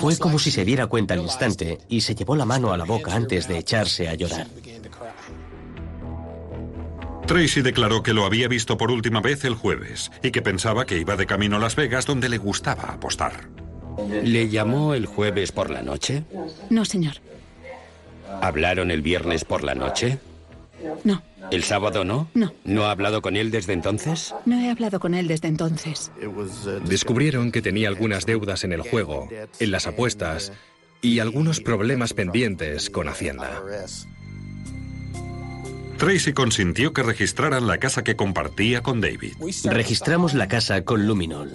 Fue 0.00 0.16
como 0.18 0.38
si 0.38 0.50
se 0.52 0.64
diera 0.64 0.86
cuenta 0.86 1.14
al 1.14 1.22
instante 1.22 1.78
y 1.88 2.00
se 2.00 2.14
llevó 2.14 2.36
la 2.36 2.44
mano 2.44 2.72
a 2.72 2.76
la 2.76 2.84
boca 2.84 3.14
antes 3.14 3.48
de 3.48 3.58
echarse 3.58 4.08
a 4.08 4.14
llorar. 4.14 4.46
Tracy 7.32 7.62
declaró 7.62 8.02
que 8.02 8.12
lo 8.12 8.26
había 8.26 8.46
visto 8.46 8.76
por 8.76 8.90
última 8.90 9.22
vez 9.22 9.46
el 9.46 9.54
jueves 9.54 10.12
y 10.22 10.32
que 10.32 10.42
pensaba 10.42 10.84
que 10.84 10.98
iba 10.98 11.16
de 11.16 11.24
camino 11.24 11.56
a 11.56 11.58
Las 11.58 11.76
Vegas 11.76 12.04
donde 12.04 12.28
le 12.28 12.36
gustaba 12.36 12.92
apostar. 12.92 13.48
¿Le 14.22 14.50
llamó 14.50 14.92
el 14.92 15.06
jueves 15.06 15.50
por 15.50 15.70
la 15.70 15.80
noche? 15.80 16.24
No, 16.68 16.84
señor. 16.84 17.14
¿Hablaron 18.42 18.90
el 18.90 19.00
viernes 19.00 19.46
por 19.46 19.64
la 19.64 19.74
noche? 19.74 20.18
No. 21.04 21.22
¿El 21.50 21.64
sábado 21.64 22.04
no? 22.04 22.28
No. 22.34 22.52
¿No 22.64 22.84
ha 22.84 22.90
hablado 22.90 23.22
con 23.22 23.36
él 23.36 23.50
desde 23.50 23.72
entonces? 23.72 24.34
No 24.44 24.60
he 24.60 24.70
hablado 24.70 25.00
con 25.00 25.14
él 25.14 25.26
desde 25.26 25.48
entonces. 25.48 26.12
Descubrieron 26.84 27.50
que 27.50 27.62
tenía 27.62 27.88
algunas 27.88 28.26
deudas 28.26 28.62
en 28.62 28.74
el 28.74 28.82
juego, 28.82 29.30
en 29.58 29.70
las 29.70 29.86
apuestas, 29.86 30.52
y 31.00 31.18
algunos 31.18 31.62
problemas 31.62 32.12
pendientes 32.12 32.90
con 32.90 33.08
Hacienda. 33.08 33.62
Tracy 36.02 36.32
consintió 36.32 36.92
que 36.92 37.04
registraran 37.04 37.68
la 37.68 37.78
casa 37.78 38.02
que 38.02 38.16
compartía 38.16 38.82
con 38.82 39.00
David. 39.00 39.34
Registramos 39.66 40.34
la 40.34 40.48
casa 40.48 40.84
con 40.84 41.06
Luminol. 41.06 41.52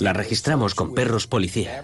La 0.00 0.12
registramos 0.12 0.74
con 0.74 0.92
perros 0.92 1.26
policía. 1.26 1.82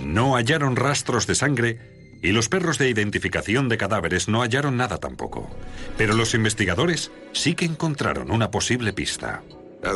No 0.00 0.34
hallaron 0.34 0.74
rastros 0.74 1.28
de 1.28 1.36
sangre 1.36 1.78
y 2.20 2.32
los 2.32 2.48
perros 2.48 2.78
de 2.78 2.90
identificación 2.90 3.68
de 3.68 3.78
cadáveres 3.78 4.26
no 4.26 4.40
hallaron 4.40 4.76
nada 4.76 4.98
tampoco. 4.98 5.48
Pero 5.96 6.14
los 6.14 6.34
investigadores 6.34 7.12
sí 7.32 7.54
que 7.54 7.64
encontraron 7.66 8.32
una 8.32 8.50
posible 8.50 8.92
pista. 8.92 9.44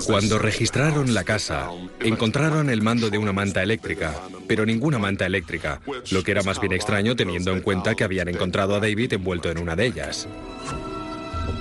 Cuando 0.06 0.38
registraron 0.38 1.12
la 1.12 1.24
casa, 1.24 1.68
encontraron 2.00 2.70
el 2.70 2.80
mando 2.82 3.10
de 3.10 3.18
una 3.18 3.32
manta 3.32 3.62
eléctrica, 3.62 4.14
pero 4.48 4.64
ninguna 4.64 4.98
manta 4.98 5.26
eléctrica, 5.26 5.80
lo 6.10 6.22
que 6.22 6.30
era 6.30 6.42
más 6.42 6.58
bien 6.58 6.72
extraño 6.72 7.14
teniendo 7.16 7.52
en 7.52 7.60
cuenta 7.60 7.94
que 7.94 8.04
habían 8.04 8.28
encontrado 8.28 8.74
a 8.74 8.80
David 8.80 9.12
envuelto 9.12 9.50
en 9.50 9.58
una 9.58 9.76
de 9.76 9.86
ellas. 9.86 10.26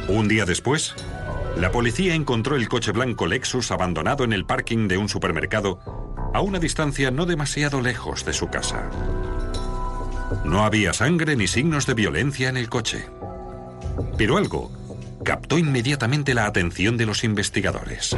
Un 0.08 0.28
día 0.28 0.46
después, 0.46 0.96
la 1.58 1.72
policía 1.72 2.16
encontró 2.16 2.56
el 2.56 2.70
coche 2.70 2.92
blanco 2.92 3.28
Lexus 3.28 3.72
abandonado 3.72 4.24
en 4.24 4.34
el 4.34 4.46
parking 4.46 4.88
de 4.88 4.98
un 4.98 5.10
supermercado 5.10 5.80
a 6.34 6.42
una 6.42 6.60
distancia 6.60 7.12
no 7.12 7.26
demasiado 7.26 7.82
lejos 7.82 8.26
de 8.26 8.34
su 8.34 8.48
casa. 8.48 8.90
No 10.46 10.66
había 10.66 10.94
sangre 10.94 11.36
ni 11.36 11.48
signos 11.48 11.86
de 11.86 11.94
violencia 11.94 12.50
en 12.50 12.58
el 12.58 12.70
coche. 12.70 13.06
Pero 14.18 14.38
algo 14.38 14.72
captó 15.24 15.58
inmediatamente 15.58 16.34
la 16.34 16.46
atención 16.46 16.98
de 16.98 17.06
los 17.06 17.24
investigadores. 17.24 18.16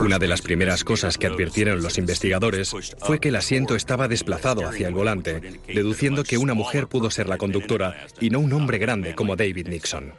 Una 0.00 0.18
de 0.18 0.28
las 0.28 0.42
primeras 0.42 0.82
cosas 0.82 1.16
que 1.16 1.26
advirtieron 1.26 1.82
los 1.82 1.98
investigadores 1.98 2.74
fue 2.98 3.20
que 3.20 3.28
el 3.28 3.36
asiento 3.36 3.76
estaba 3.76 4.08
desplazado 4.08 4.66
hacia 4.66 4.88
el 4.88 4.94
volante, 4.94 5.60
deduciendo 5.66 6.24
que 6.24 6.38
una 6.38 6.54
mujer 6.54 6.86
pudo 6.88 7.10
ser 7.10 7.28
la 7.28 7.38
conductora 7.38 8.06
y 8.20 8.30
no 8.30 8.40
un 8.40 8.52
hombre 8.52 8.78
grande 8.78 9.14
como 9.14 9.36
David 9.36 9.68
Nixon. 9.68 10.12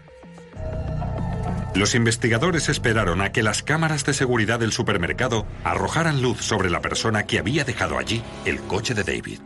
Los 1.75 1.95
investigadores 1.95 2.69
esperaron 2.69 3.21
a 3.21 3.31
que 3.31 3.43
las 3.43 3.63
cámaras 3.63 4.05
de 4.05 4.13
seguridad 4.13 4.59
del 4.59 4.71
supermercado 4.71 5.45
arrojaran 5.63 6.21
luz 6.21 6.41
sobre 6.41 6.69
la 6.69 6.81
persona 6.81 7.25
que 7.25 7.39
había 7.39 7.63
dejado 7.63 7.97
allí 7.97 8.21
el 8.45 8.59
coche 8.59 8.93
de 8.93 9.03
David. 9.03 9.39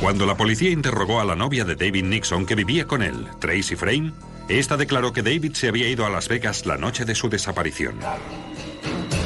Cuando 0.00 0.24
la 0.24 0.34
policía 0.34 0.70
interrogó 0.70 1.20
a 1.20 1.24
la 1.26 1.36
novia 1.36 1.64
de 1.66 1.76
David 1.76 2.04
Nixon 2.04 2.46
que 2.46 2.54
vivía 2.54 2.86
con 2.86 3.02
él, 3.02 3.26
Tracy 3.38 3.76
Frame, 3.76 4.12
esta 4.48 4.78
declaró 4.78 5.12
que 5.12 5.22
David 5.22 5.52
se 5.52 5.68
había 5.68 5.90
ido 5.90 6.06
a 6.06 6.10
Las 6.10 6.26
Vegas 6.26 6.64
la 6.64 6.78
noche 6.78 7.04
de 7.04 7.14
su 7.14 7.28
desaparición. 7.28 7.98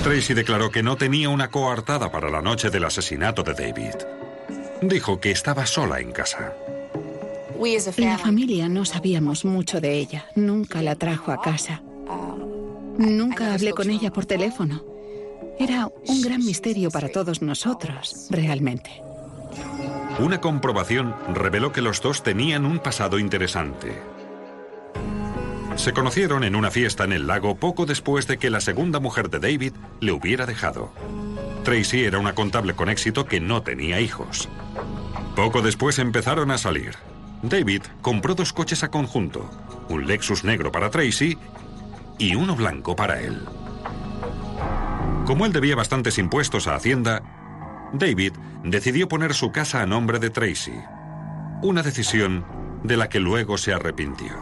Tracy 0.02 0.34
declaró 0.34 0.72
que 0.72 0.82
no 0.82 0.96
tenía 0.96 1.28
una 1.28 1.48
coartada 1.50 2.10
para 2.10 2.28
la 2.28 2.42
noche 2.42 2.70
del 2.70 2.84
asesinato 2.84 3.44
de 3.44 3.54
David. 3.54 3.94
Dijo 4.82 5.20
que 5.20 5.30
estaba 5.30 5.64
sola 5.64 6.00
en 6.00 6.10
casa. 6.10 6.54
La 7.96 8.18
familia 8.18 8.68
no 8.68 8.84
sabíamos 8.84 9.44
mucho 9.44 9.80
de 9.80 9.96
ella. 9.96 10.26
Nunca 10.34 10.82
la 10.82 10.96
trajo 10.96 11.30
a 11.30 11.40
casa. 11.40 11.82
Nunca 12.98 13.54
hablé 13.54 13.70
con 13.70 13.90
ella 13.90 14.12
por 14.12 14.26
teléfono. 14.26 14.84
Era 15.58 15.88
un 16.08 16.20
gran 16.20 16.44
misterio 16.44 16.90
para 16.90 17.08
todos 17.08 17.42
nosotros, 17.42 18.26
realmente. 18.28 19.04
Una 20.18 20.40
comprobación 20.40 21.16
reveló 21.32 21.72
que 21.72 21.82
los 21.82 22.00
dos 22.00 22.22
tenían 22.22 22.66
un 22.66 22.78
pasado 22.78 23.18
interesante. 23.18 24.00
Se 25.74 25.92
conocieron 25.92 26.44
en 26.44 26.54
una 26.54 26.70
fiesta 26.70 27.02
en 27.02 27.12
el 27.12 27.26
lago 27.26 27.56
poco 27.56 27.84
después 27.84 28.28
de 28.28 28.38
que 28.38 28.48
la 28.48 28.60
segunda 28.60 29.00
mujer 29.00 29.28
de 29.28 29.40
David 29.40 29.72
le 30.00 30.12
hubiera 30.12 30.46
dejado. 30.46 30.92
Tracy 31.64 32.04
era 32.04 32.18
una 32.18 32.32
contable 32.32 32.74
con 32.74 32.88
éxito 32.88 33.26
que 33.26 33.40
no 33.40 33.62
tenía 33.62 34.00
hijos. 34.00 34.48
Poco 35.34 35.62
después 35.62 35.98
empezaron 35.98 36.52
a 36.52 36.58
salir. 36.58 36.94
David 37.42 37.82
compró 38.00 38.36
dos 38.36 38.52
coches 38.52 38.84
a 38.84 38.90
conjunto, 38.92 39.50
un 39.88 40.06
Lexus 40.06 40.44
negro 40.44 40.70
para 40.70 40.90
Tracy 40.90 41.36
y 42.18 42.36
uno 42.36 42.54
blanco 42.54 42.94
para 42.94 43.20
él. 43.20 43.42
Como 45.26 45.44
él 45.44 45.52
debía 45.52 45.74
bastantes 45.74 46.18
impuestos 46.18 46.68
a 46.68 46.76
Hacienda, 46.76 47.33
David 47.98 48.32
decidió 48.64 49.08
poner 49.08 49.34
su 49.34 49.52
casa 49.52 49.80
a 49.80 49.86
nombre 49.86 50.18
de 50.18 50.30
Tracy. 50.30 50.74
Una 51.62 51.82
decisión 51.82 52.44
de 52.82 52.96
la 52.96 53.08
que 53.08 53.20
luego 53.20 53.56
se 53.56 53.72
arrepintió. 53.72 54.32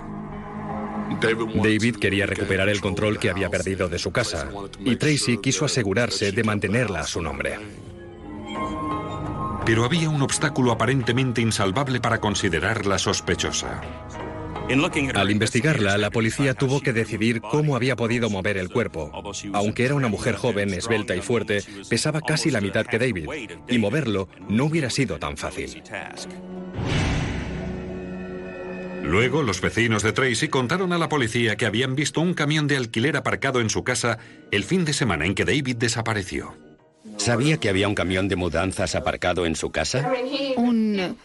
David 1.20 1.96
quería 1.96 2.24
recuperar 2.24 2.70
el 2.70 2.80
control 2.80 3.18
que 3.18 3.28
había 3.28 3.50
perdido 3.50 3.90
de 3.90 3.98
su 3.98 4.10
casa 4.10 4.48
y 4.80 4.96
Tracy 4.96 5.38
quiso 5.38 5.66
asegurarse 5.66 6.32
de 6.32 6.42
mantenerla 6.42 7.00
a 7.00 7.06
su 7.06 7.20
nombre. 7.20 7.58
Pero 9.66 9.84
había 9.84 10.08
un 10.08 10.22
obstáculo 10.22 10.72
aparentemente 10.72 11.42
insalvable 11.42 12.00
para 12.00 12.18
considerarla 12.18 12.98
sospechosa. 12.98 13.82
Al 15.14 15.30
investigarla, 15.30 15.98
la 15.98 16.10
policía 16.10 16.54
tuvo 16.54 16.80
que 16.80 16.92
decidir 16.92 17.40
cómo 17.40 17.76
había 17.76 17.96
podido 17.96 18.30
mover 18.30 18.56
el 18.56 18.70
cuerpo. 18.70 19.10
Aunque 19.52 19.84
era 19.84 19.94
una 19.94 20.08
mujer 20.08 20.34
joven, 20.34 20.72
esbelta 20.72 21.14
y 21.14 21.20
fuerte, 21.20 21.62
pesaba 21.88 22.20
casi 22.20 22.50
la 22.50 22.60
mitad 22.60 22.86
que 22.86 22.98
David, 22.98 23.28
y 23.68 23.78
moverlo 23.78 24.28
no 24.48 24.64
hubiera 24.64 24.90
sido 24.90 25.18
tan 25.18 25.36
fácil. 25.36 25.82
Luego, 29.02 29.42
los 29.42 29.60
vecinos 29.60 30.02
de 30.02 30.12
Tracy 30.12 30.48
contaron 30.48 30.92
a 30.92 30.98
la 30.98 31.08
policía 31.08 31.56
que 31.56 31.66
habían 31.66 31.96
visto 31.96 32.20
un 32.20 32.34
camión 32.34 32.68
de 32.68 32.76
alquiler 32.76 33.16
aparcado 33.16 33.60
en 33.60 33.68
su 33.68 33.82
casa 33.84 34.18
el 34.50 34.64
fin 34.64 34.84
de 34.84 34.92
semana 34.92 35.26
en 35.26 35.34
que 35.34 35.44
David 35.44 35.76
desapareció. 35.76 36.56
¿Sabía 37.16 37.58
que 37.58 37.68
había 37.68 37.88
un 37.88 37.94
camión 37.94 38.28
de 38.28 38.36
mudanzas 38.36 38.94
aparcado 38.94 39.44
en 39.44 39.56
su 39.56 39.70
casa? 39.70 40.10
Un... 40.56 41.16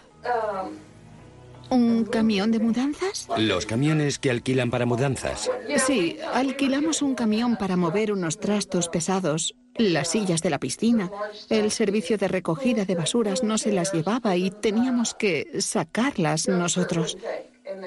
¿Un 1.69 2.05
camión 2.05 2.51
de 2.51 2.59
mudanzas? 2.59 3.27
Los 3.37 3.65
camiones 3.65 4.19
que 4.19 4.31
alquilan 4.31 4.69
para 4.69 4.85
mudanzas. 4.85 5.49
Sí, 5.85 6.17
alquilamos 6.33 7.01
un 7.01 7.15
camión 7.15 7.57
para 7.57 7.75
mover 7.75 8.11
unos 8.11 8.39
trastos 8.39 8.87
pesados, 8.89 9.55
las 9.75 10.09
sillas 10.09 10.41
de 10.41 10.49
la 10.49 10.59
piscina. 10.59 11.11
El 11.49 11.71
servicio 11.71 12.17
de 12.17 12.27
recogida 12.27 12.85
de 12.85 12.95
basuras 12.95 13.43
no 13.43 13.57
se 13.57 13.71
las 13.71 13.93
llevaba 13.93 14.35
y 14.35 14.49
teníamos 14.49 15.13
que 15.13 15.59
sacarlas 15.59 16.47
nosotros. 16.47 17.17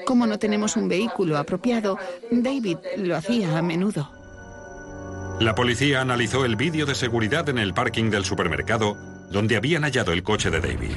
Como 0.05 0.27
no 0.27 0.37
tenemos 0.37 0.77
un 0.77 0.87
vehículo 0.87 1.37
apropiado, 1.37 1.97
David 2.29 2.77
lo 2.97 3.15
hacía 3.15 3.57
a 3.57 3.61
menudo. 3.61 4.11
La 5.39 5.55
policía 5.55 6.01
analizó 6.01 6.45
el 6.45 6.55
vídeo 6.55 6.85
de 6.85 6.93
seguridad 6.93 7.49
en 7.49 7.57
el 7.57 7.73
parking 7.73 8.11
del 8.11 8.25
supermercado 8.25 8.95
donde 9.31 9.55
habían 9.55 9.83
hallado 9.83 10.11
el 10.11 10.23
coche 10.23 10.51
de 10.51 10.59
David. 10.59 10.91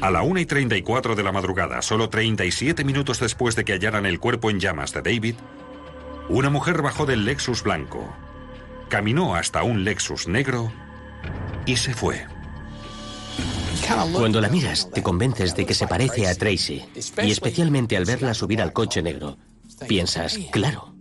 A 0.00 0.10
la 0.10 0.22
1 0.22 0.40
y 0.40 0.46
34 0.46 1.14
de 1.14 1.22
la 1.22 1.30
madrugada, 1.30 1.82
solo 1.82 2.08
37 2.08 2.84
minutos 2.84 3.20
después 3.20 3.54
de 3.54 3.64
que 3.64 3.72
hallaran 3.72 4.06
el 4.06 4.18
cuerpo 4.18 4.48
en 4.48 4.58
llamas 4.58 4.94
de 4.94 5.02
David, 5.02 5.34
una 6.30 6.48
mujer 6.48 6.80
bajó 6.80 7.04
del 7.04 7.26
Lexus 7.26 7.62
blanco, 7.62 8.10
caminó 8.88 9.34
hasta 9.34 9.62
un 9.62 9.84
Lexus 9.84 10.26
negro 10.26 10.72
y 11.66 11.76
se 11.76 11.92
fue. 11.92 12.24
Cuando 14.12 14.40
la 14.40 14.48
miras, 14.48 14.90
te 14.90 15.02
convences 15.02 15.54
de 15.54 15.66
que 15.66 15.74
se 15.74 15.86
parece 15.86 16.28
a 16.28 16.34
Tracy, 16.34 16.82
y 17.22 17.30
especialmente 17.30 17.96
al 17.96 18.04
verla 18.04 18.32
subir 18.32 18.62
al 18.62 18.72
coche 18.72 19.02
negro. 19.02 19.36
Piensas, 19.86 20.38
claro. 20.50 20.94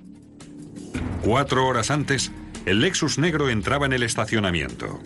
Cuatro 1.24 1.68
horas 1.68 1.91
antes, 1.91 2.32
el 2.65 2.82
Lexus 2.82 3.18
negro 3.18 3.50
entraba 3.50 3.86
en 3.86 3.94
el 3.94 4.03
estacionamiento. 4.03 5.00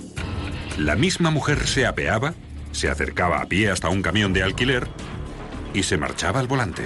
La 0.78 0.96
misma 0.96 1.30
mujer 1.30 1.68
se 1.68 1.86
apeaba 1.86 2.34
se 2.74 2.90
acercaba 2.90 3.42
a 3.42 3.46
pie 3.46 3.70
hasta 3.70 3.88
un 3.88 4.02
camión 4.02 4.34
de 4.34 4.44
alquiler 4.44 4.88
y 5.74 5.84
se 5.84 5.98
marchaba 5.98 6.40
al 6.40 6.48
volante. 6.48 6.84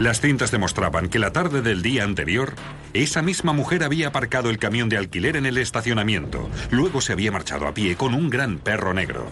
Las 0.00 0.20
cintas 0.20 0.50
demostraban 0.50 1.08
que 1.08 1.18
la 1.18 1.32
tarde 1.32 1.62
del 1.62 1.80
día 1.80 2.04
anterior, 2.04 2.52
esa 2.92 3.22
misma 3.22 3.54
mujer 3.54 3.82
había 3.82 4.08
aparcado 4.08 4.50
el 4.50 4.58
camión 4.58 4.88
de 4.88 4.98
alquiler 4.98 5.36
en 5.36 5.46
el 5.46 5.56
estacionamiento. 5.56 6.50
Luego 6.70 7.00
se 7.00 7.12
había 7.12 7.32
marchado 7.32 7.66
a 7.66 7.72
pie 7.72 7.96
con 7.96 8.12
un 8.12 8.28
gran 8.28 8.58
perro 8.58 8.92
negro. 8.92 9.30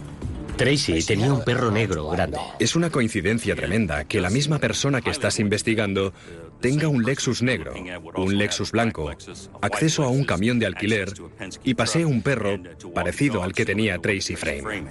Tracy 0.57 1.03
tenía 1.03 1.33
un 1.33 1.45
perro 1.45 1.71
negro 1.71 2.09
grande. 2.11 2.39
Es 2.61 2.77
una 2.77 2.89
coincidencia 2.89 3.57
tremenda 3.57 4.05
que 4.05 4.21
la 4.21 4.31
misma 4.31 4.59
persona 4.59 5.01
que 5.01 5.11
estás 5.11 5.41
investigando 5.41 6.15
tenga 6.61 6.89
un 6.89 7.03
Lexus 7.03 7.43
negro, 7.43 7.75
un 8.15 8.39
Lexus 8.39 8.71
blanco, 8.71 9.11
acceso 9.61 10.05
a 10.05 10.09
un 10.09 10.25
camión 10.25 10.59
de 10.59 10.67
alquiler 10.67 11.13
y 11.65 11.75
pasee 11.75 12.05
un 12.05 12.23
perro 12.23 12.59
parecido 12.95 13.43
al 13.43 13.53
que 13.53 13.65
tenía 13.65 13.99
Tracy 13.99 14.37
Frame. 14.37 14.85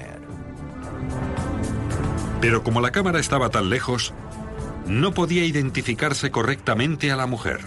Pero 2.44 2.62
como 2.62 2.82
la 2.82 2.92
cámara 2.92 3.22
estaba 3.22 3.50
tan 3.50 3.70
lejos, 3.70 4.14
no 4.86 5.14
podía 5.14 5.46
identificarse 5.46 6.30
correctamente 6.30 7.10
a 7.10 7.16
la 7.16 7.26
mujer. 7.26 7.62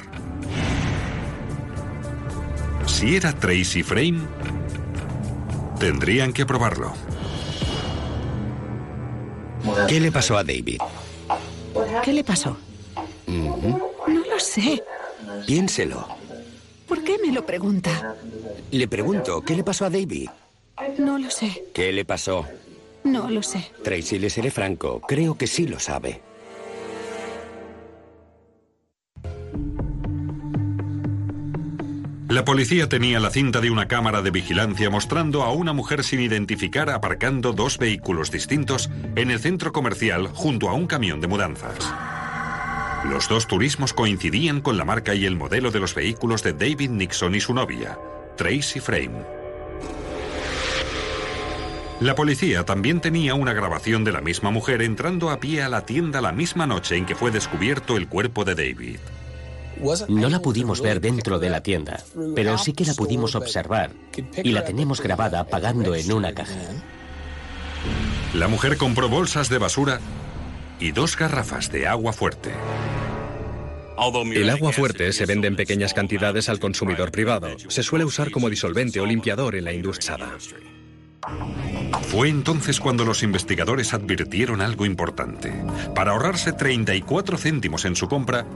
Si 2.84 3.16
era 3.16 3.32
Tracy 3.32 3.82
Frame, 3.82 4.20
tendrían 5.80 6.34
que 6.34 6.44
probarlo. 6.44 6.92
¿Qué 9.88 9.98
le 9.98 10.12
pasó 10.12 10.36
a 10.36 10.44
David? 10.44 10.82
¿Qué 12.04 12.12
le 12.12 12.22
pasó? 12.22 12.58
No 13.26 14.26
lo 14.30 14.38
sé. 14.38 14.84
Piénselo. 15.46 16.06
¿Por 16.86 17.02
qué 17.02 17.16
me 17.24 17.32
lo 17.32 17.46
pregunta? 17.46 18.14
Le 18.70 18.86
pregunto, 18.88 19.40
¿qué 19.40 19.56
le 19.56 19.64
pasó 19.64 19.86
a 19.86 19.90
David? 19.90 20.28
No 20.98 21.16
lo 21.18 21.30
sé. 21.30 21.64
¿Qué 21.72 21.92
le 21.92 22.04
pasó? 22.04 22.44
No 23.06 23.30
lo 23.30 23.40
sé. 23.40 23.70
Tracy, 23.84 24.18
le 24.18 24.28
seré 24.28 24.50
franco. 24.50 25.00
Creo 25.00 25.38
que 25.38 25.46
sí 25.46 25.68
lo 25.68 25.78
sabe. 25.78 26.22
La 32.28 32.44
policía 32.44 32.88
tenía 32.88 33.20
la 33.20 33.30
cinta 33.30 33.60
de 33.60 33.70
una 33.70 33.86
cámara 33.86 34.22
de 34.22 34.32
vigilancia 34.32 34.90
mostrando 34.90 35.44
a 35.44 35.52
una 35.52 35.72
mujer 35.72 36.02
sin 36.02 36.20
identificar 36.20 36.90
aparcando 36.90 37.52
dos 37.52 37.78
vehículos 37.78 38.32
distintos 38.32 38.90
en 39.14 39.30
el 39.30 39.38
centro 39.38 39.72
comercial 39.72 40.26
junto 40.34 40.68
a 40.68 40.74
un 40.74 40.88
camión 40.88 41.20
de 41.20 41.28
mudanzas. 41.28 41.78
Los 43.04 43.28
dos 43.28 43.46
turismos 43.46 43.92
coincidían 43.92 44.60
con 44.60 44.76
la 44.76 44.84
marca 44.84 45.14
y 45.14 45.26
el 45.26 45.36
modelo 45.36 45.70
de 45.70 45.78
los 45.78 45.94
vehículos 45.94 46.42
de 46.42 46.54
David 46.54 46.90
Nixon 46.90 47.36
y 47.36 47.40
su 47.40 47.54
novia, 47.54 47.96
Tracy 48.36 48.80
Frame. 48.80 49.45
La 52.00 52.14
policía 52.14 52.64
también 52.64 53.00
tenía 53.00 53.34
una 53.34 53.54
grabación 53.54 54.04
de 54.04 54.12
la 54.12 54.20
misma 54.20 54.50
mujer 54.50 54.82
entrando 54.82 55.30
a 55.30 55.40
pie 55.40 55.62
a 55.62 55.68
la 55.68 55.86
tienda 55.86 56.20
la 56.20 56.32
misma 56.32 56.66
noche 56.66 56.96
en 56.96 57.06
que 57.06 57.14
fue 57.14 57.30
descubierto 57.30 57.96
el 57.96 58.06
cuerpo 58.06 58.44
de 58.44 58.54
David. 58.54 58.98
No 60.08 60.28
la 60.28 60.40
pudimos 60.40 60.82
ver 60.82 61.00
dentro 61.00 61.38
de 61.38 61.50
la 61.50 61.62
tienda, 61.62 62.02
pero 62.34 62.58
sí 62.58 62.72
que 62.72 62.84
la 62.84 62.94
pudimos 62.94 63.34
observar 63.34 63.92
y 64.42 64.52
la 64.52 64.64
tenemos 64.64 65.00
grabada 65.00 65.44
pagando 65.44 65.94
en 65.94 66.12
una 66.12 66.34
caja. 66.34 66.60
La 68.34 68.48
mujer 68.48 68.76
compró 68.76 69.08
bolsas 69.08 69.48
de 69.48 69.58
basura 69.58 70.00
y 70.78 70.92
dos 70.92 71.16
garrafas 71.16 71.70
de 71.72 71.86
agua 71.86 72.12
fuerte. 72.12 72.52
El 74.34 74.50
agua 74.50 74.72
fuerte 74.72 75.12
se 75.12 75.24
vende 75.24 75.48
en 75.48 75.56
pequeñas 75.56 75.94
cantidades 75.94 76.50
al 76.50 76.58
consumidor 76.58 77.10
privado. 77.10 77.48
Se 77.68 77.82
suele 77.82 78.04
usar 78.04 78.30
como 78.30 78.50
disolvente 78.50 79.00
o 79.00 79.06
limpiador 79.06 79.54
en 79.56 79.64
la 79.64 79.72
industria. 79.72 80.28
Fue 82.08 82.28
entonces 82.28 82.78
cuando 82.78 83.04
los 83.04 83.22
investigadores 83.22 83.92
advirtieron 83.92 84.60
algo 84.60 84.86
importante. 84.86 85.52
Para 85.94 86.12
ahorrarse 86.12 86.52
34 86.52 87.36
céntimos 87.36 87.84
en 87.84 87.96
su 87.96 88.08
compra, 88.08 88.46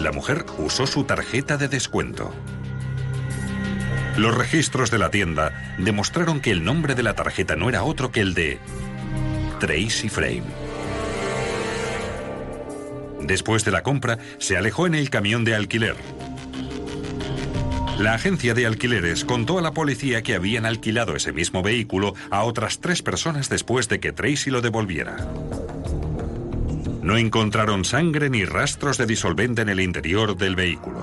la 0.00 0.10
mujer 0.10 0.44
usó 0.58 0.86
su 0.86 1.04
tarjeta 1.04 1.56
de 1.56 1.68
descuento. 1.68 2.32
Los 4.16 4.36
registros 4.36 4.90
de 4.90 4.98
la 4.98 5.10
tienda 5.10 5.74
demostraron 5.78 6.40
que 6.40 6.50
el 6.50 6.64
nombre 6.64 6.94
de 6.94 7.04
la 7.04 7.14
tarjeta 7.14 7.56
no 7.56 7.68
era 7.68 7.84
otro 7.84 8.10
que 8.10 8.20
el 8.20 8.34
de 8.34 8.58
Tracy 9.60 10.08
Frame. 10.08 10.44
Después 13.20 13.64
de 13.64 13.70
la 13.70 13.82
compra, 13.82 14.18
se 14.38 14.56
alejó 14.56 14.86
en 14.86 14.94
el 14.94 15.10
camión 15.10 15.44
de 15.44 15.54
alquiler. 15.54 15.96
La 17.98 18.14
agencia 18.14 18.54
de 18.54 18.66
alquileres 18.66 19.24
contó 19.24 19.58
a 19.58 19.62
la 19.62 19.72
policía 19.72 20.22
que 20.22 20.34
habían 20.34 20.66
alquilado 20.66 21.14
ese 21.14 21.32
mismo 21.32 21.62
vehículo 21.62 22.14
a 22.30 22.42
otras 22.42 22.80
tres 22.80 23.02
personas 23.02 23.48
después 23.48 23.88
de 23.88 24.00
que 24.00 24.12
Tracy 24.12 24.50
lo 24.50 24.60
devolviera. 24.60 25.16
No 27.02 27.16
encontraron 27.16 27.84
sangre 27.84 28.30
ni 28.30 28.44
rastros 28.44 28.98
de 28.98 29.06
disolvente 29.06 29.62
en 29.62 29.68
el 29.68 29.80
interior 29.80 30.36
del 30.36 30.56
vehículo. 30.56 30.98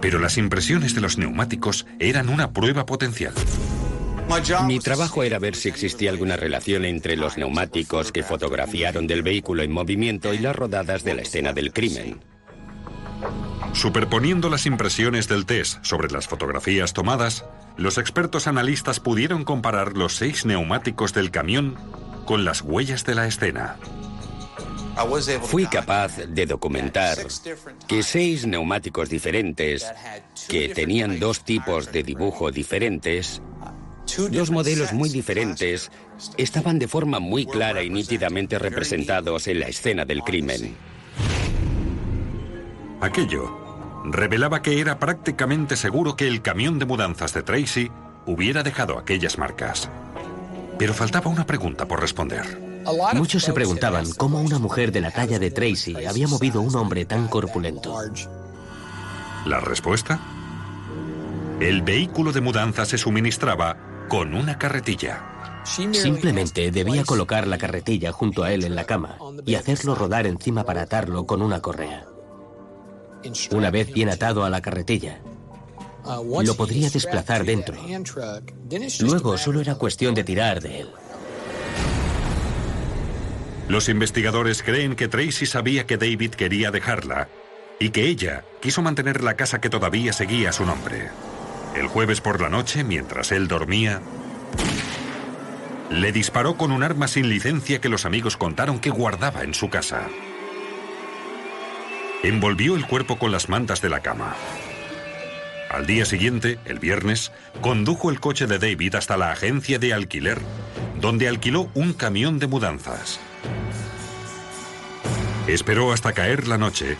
Pero 0.00 0.18
las 0.18 0.38
impresiones 0.38 0.94
de 0.94 1.02
los 1.02 1.18
neumáticos 1.18 1.86
eran 1.98 2.30
una 2.30 2.52
prueba 2.52 2.86
potencial. 2.86 3.34
Mi 4.64 4.78
trabajo 4.78 5.24
era 5.24 5.38
ver 5.38 5.56
si 5.56 5.68
existía 5.68 6.10
alguna 6.10 6.36
relación 6.36 6.84
entre 6.84 7.16
los 7.16 7.36
neumáticos 7.36 8.12
que 8.12 8.22
fotografiaron 8.22 9.06
del 9.06 9.22
vehículo 9.22 9.62
en 9.62 9.72
movimiento 9.72 10.32
y 10.32 10.38
las 10.38 10.56
rodadas 10.56 11.04
de 11.04 11.14
la 11.14 11.22
escena 11.22 11.52
del 11.52 11.72
crimen. 11.72 12.20
Superponiendo 13.72 14.50
las 14.50 14.66
impresiones 14.66 15.28
del 15.28 15.46
test 15.46 15.82
sobre 15.84 16.10
las 16.10 16.26
fotografías 16.26 16.92
tomadas, 16.92 17.44
los 17.76 17.98
expertos 17.98 18.46
analistas 18.46 19.00
pudieron 19.00 19.44
comparar 19.44 19.96
los 19.96 20.16
seis 20.16 20.44
neumáticos 20.44 21.14
del 21.14 21.30
camión 21.30 21.76
con 22.26 22.44
las 22.44 22.62
huellas 22.62 23.04
de 23.06 23.14
la 23.14 23.26
escena. 23.26 23.76
Fui 25.42 25.66
capaz 25.66 26.18
de 26.18 26.46
documentar 26.46 27.16
que 27.88 28.02
seis 28.02 28.46
neumáticos 28.46 29.08
diferentes, 29.08 29.86
que 30.48 30.68
tenían 30.68 31.18
dos 31.18 31.42
tipos 31.42 31.90
de 31.90 32.02
dibujo 32.02 32.50
diferentes, 32.50 33.40
dos 34.30 34.50
modelos 34.50 34.92
muy 34.92 35.08
diferentes, 35.08 35.90
estaban 36.36 36.78
de 36.78 36.88
forma 36.88 37.18
muy 37.18 37.46
clara 37.46 37.82
y 37.82 37.88
nítidamente 37.88 38.58
representados 38.58 39.46
en 39.46 39.60
la 39.60 39.68
escena 39.68 40.04
del 40.04 40.22
crimen. 40.22 40.76
Aquello 43.00 43.69
revelaba 44.04 44.62
que 44.62 44.80
era 44.80 44.98
prácticamente 44.98 45.76
seguro 45.76 46.16
que 46.16 46.28
el 46.28 46.42
camión 46.42 46.78
de 46.78 46.86
mudanzas 46.86 47.34
de 47.34 47.42
Tracy 47.42 47.90
hubiera 48.26 48.62
dejado 48.62 48.98
aquellas 48.98 49.38
marcas. 49.38 49.90
Pero 50.78 50.94
faltaba 50.94 51.30
una 51.30 51.46
pregunta 51.46 51.86
por 51.86 52.00
responder. 52.00 52.70
Muchos 53.14 53.42
se 53.42 53.52
preguntaban 53.52 54.06
cómo 54.16 54.40
una 54.40 54.58
mujer 54.58 54.92
de 54.92 55.00
la 55.00 55.10
talla 55.10 55.38
de 55.38 55.50
Tracy 55.50 56.06
había 56.06 56.26
movido 56.26 56.60
a 56.60 56.62
un 56.62 56.74
hombre 56.76 57.04
tan 57.04 57.28
corpulento. 57.28 57.94
¿La 59.44 59.60
respuesta? 59.60 60.18
El 61.60 61.82
vehículo 61.82 62.32
de 62.32 62.40
mudanza 62.40 62.86
se 62.86 62.96
suministraba 62.96 63.76
con 64.08 64.34
una 64.34 64.58
carretilla. 64.58 65.62
Simplemente 65.64 66.70
debía 66.70 67.04
colocar 67.04 67.46
la 67.46 67.58
carretilla 67.58 68.12
junto 68.12 68.42
a 68.42 68.52
él 68.52 68.64
en 68.64 68.74
la 68.74 68.84
cama 68.84 69.18
y 69.44 69.56
hacerlo 69.56 69.94
rodar 69.94 70.26
encima 70.26 70.64
para 70.64 70.82
atarlo 70.82 71.26
con 71.26 71.42
una 71.42 71.60
correa. 71.60 72.06
Una 73.50 73.70
vez 73.70 73.92
bien 73.92 74.08
atado 74.08 74.44
a 74.44 74.50
la 74.50 74.60
carretilla, 74.60 75.20
lo 76.42 76.56
podría 76.56 76.90
desplazar 76.90 77.44
dentro. 77.44 77.76
Luego 79.00 79.38
solo 79.38 79.60
era 79.60 79.74
cuestión 79.74 80.14
de 80.14 80.24
tirar 80.24 80.60
de 80.60 80.80
él. 80.80 80.90
Los 83.68 83.88
investigadores 83.88 84.62
creen 84.62 84.96
que 84.96 85.06
Tracy 85.06 85.46
sabía 85.46 85.86
que 85.86 85.96
David 85.96 86.32
quería 86.32 86.70
dejarla 86.70 87.28
y 87.78 87.90
que 87.90 88.06
ella 88.06 88.44
quiso 88.60 88.82
mantener 88.82 89.22
la 89.22 89.36
casa 89.36 89.60
que 89.60 89.70
todavía 89.70 90.12
seguía 90.12 90.52
su 90.52 90.64
nombre. 90.66 91.08
El 91.76 91.86
jueves 91.86 92.20
por 92.20 92.40
la 92.40 92.48
noche, 92.48 92.82
mientras 92.82 93.30
él 93.30 93.46
dormía, 93.46 94.02
le 95.88 96.10
disparó 96.10 96.56
con 96.56 96.72
un 96.72 96.82
arma 96.82 97.06
sin 97.06 97.28
licencia 97.28 97.80
que 97.80 97.88
los 97.88 98.04
amigos 98.04 98.36
contaron 98.36 98.80
que 98.80 98.90
guardaba 98.90 99.42
en 99.42 99.54
su 99.54 99.70
casa. 99.70 100.08
Envolvió 102.22 102.76
el 102.76 102.86
cuerpo 102.86 103.18
con 103.18 103.32
las 103.32 103.48
mantas 103.48 103.80
de 103.80 103.88
la 103.88 104.00
cama. 104.00 104.36
Al 105.70 105.86
día 105.86 106.04
siguiente, 106.04 106.58
el 106.66 106.78
viernes, 106.78 107.32
condujo 107.62 108.10
el 108.10 108.20
coche 108.20 108.46
de 108.46 108.58
David 108.58 108.96
hasta 108.96 109.16
la 109.16 109.32
agencia 109.32 109.78
de 109.78 109.94
alquiler, 109.94 110.38
donde 111.00 111.28
alquiló 111.28 111.70
un 111.74 111.94
camión 111.94 112.38
de 112.38 112.46
mudanzas. 112.46 113.20
Esperó 115.46 115.92
hasta 115.92 116.12
caer 116.12 116.46
la 116.46 116.58
noche 116.58 116.98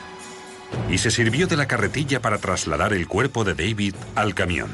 y 0.88 0.96
se 0.96 1.10
sirvió 1.10 1.46
de 1.46 1.56
la 1.56 1.66
carretilla 1.66 2.22
para 2.22 2.38
trasladar 2.38 2.94
el 2.94 3.06
cuerpo 3.06 3.44
de 3.44 3.54
David 3.54 3.94
al 4.14 4.34
camión. 4.34 4.70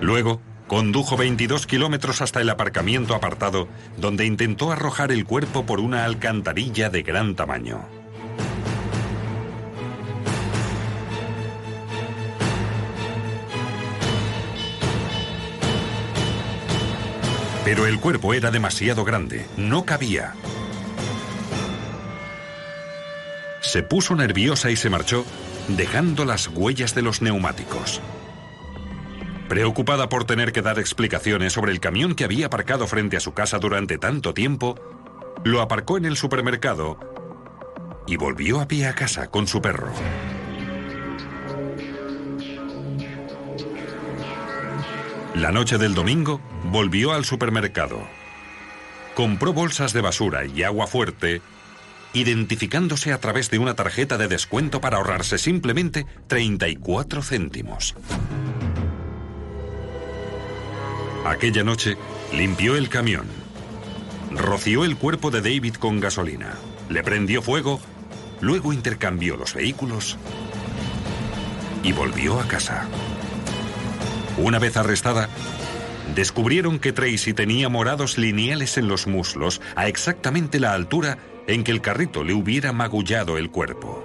Luego, 0.00 0.40
Condujo 0.70 1.16
22 1.16 1.66
kilómetros 1.66 2.22
hasta 2.22 2.40
el 2.40 2.48
aparcamiento 2.48 3.16
apartado, 3.16 3.66
donde 3.96 4.24
intentó 4.24 4.70
arrojar 4.70 5.10
el 5.10 5.24
cuerpo 5.24 5.66
por 5.66 5.80
una 5.80 6.04
alcantarilla 6.04 6.90
de 6.90 7.02
gran 7.02 7.34
tamaño. 7.34 7.88
Pero 17.64 17.88
el 17.88 17.98
cuerpo 17.98 18.32
era 18.32 18.52
demasiado 18.52 19.04
grande, 19.04 19.48
no 19.56 19.84
cabía. 19.84 20.34
Se 23.60 23.82
puso 23.82 24.14
nerviosa 24.14 24.70
y 24.70 24.76
se 24.76 24.88
marchó, 24.88 25.24
dejando 25.66 26.24
las 26.24 26.46
huellas 26.46 26.94
de 26.94 27.02
los 27.02 27.22
neumáticos. 27.22 28.00
Preocupada 29.50 30.08
por 30.08 30.26
tener 30.26 30.52
que 30.52 30.62
dar 30.62 30.78
explicaciones 30.78 31.54
sobre 31.54 31.72
el 31.72 31.80
camión 31.80 32.14
que 32.14 32.22
había 32.22 32.46
aparcado 32.46 32.86
frente 32.86 33.16
a 33.16 33.20
su 33.20 33.34
casa 33.34 33.58
durante 33.58 33.98
tanto 33.98 34.32
tiempo, 34.32 34.76
lo 35.42 35.60
aparcó 35.60 35.98
en 35.98 36.04
el 36.04 36.16
supermercado 36.16 37.00
y 38.06 38.14
volvió 38.14 38.60
a 38.60 38.68
pie 38.68 38.86
a 38.86 38.94
casa 38.94 39.28
con 39.28 39.48
su 39.48 39.60
perro. 39.60 39.92
La 45.34 45.50
noche 45.50 45.78
del 45.78 45.94
domingo 45.94 46.40
volvió 46.66 47.10
al 47.10 47.24
supermercado. 47.24 48.06
Compró 49.16 49.52
bolsas 49.52 49.92
de 49.92 50.00
basura 50.00 50.44
y 50.44 50.62
agua 50.62 50.86
fuerte, 50.86 51.42
identificándose 52.12 53.12
a 53.12 53.18
través 53.18 53.50
de 53.50 53.58
una 53.58 53.74
tarjeta 53.74 54.16
de 54.16 54.28
descuento 54.28 54.80
para 54.80 54.98
ahorrarse 54.98 55.38
simplemente 55.38 56.06
34 56.28 57.24
céntimos. 57.24 57.96
Aquella 61.30 61.62
noche 61.62 61.96
limpió 62.32 62.74
el 62.74 62.88
camión. 62.88 63.24
roció 64.32 64.84
el 64.84 64.96
cuerpo 64.96 65.30
de 65.30 65.40
David 65.40 65.74
con 65.76 66.00
gasolina, 66.00 66.56
le 66.88 67.04
prendió 67.04 67.40
fuego, 67.40 67.80
luego 68.40 68.72
intercambió 68.72 69.36
los 69.36 69.54
vehículos 69.54 70.18
y 71.84 71.92
volvió 71.92 72.40
a 72.40 72.48
casa. 72.48 72.88
Una 74.38 74.58
vez 74.58 74.76
arrestada, 74.76 75.28
descubrieron 76.16 76.80
que 76.80 76.92
Tracy 76.92 77.32
tenía 77.32 77.68
morados 77.68 78.18
lineales 78.18 78.76
en 78.76 78.88
los 78.88 79.06
muslos 79.06 79.60
a 79.76 79.86
exactamente 79.86 80.58
la 80.58 80.74
altura 80.74 81.18
en 81.46 81.62
que 81.62 81.70
el 81.70 81.80
carrito 81.80 82.24
le 82.24 82.34
hubiera 82.34 82.72
magullado 82.72 83.38
el 83.38 83.50
cuerpo. 83.50 84.04